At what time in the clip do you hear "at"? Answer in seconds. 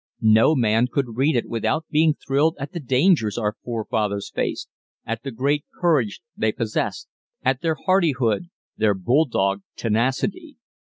2.59-2.71, 5.05-5.21, 7.45-7.61